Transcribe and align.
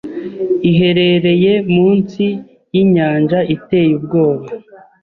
Iherereye 0.69 1.53
munsi 1.73 2.25
yinyanja 2.73 3.39
iteye 3.55 3.91
ubwoba 3.99 4.47